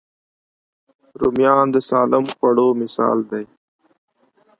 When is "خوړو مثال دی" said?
2.35-3.45